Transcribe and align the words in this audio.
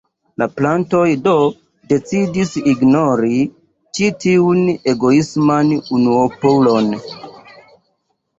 La 0.41 0.45
plantoj 0.59 1.01
do 1.25 1.33
decidis 1.91 2.53
ignori 2.71 3.37
ĉi 3.99 4.09
tiun 4.25 4.65
egoisman 4.95 5.71
unuopulon. 5.99 6.91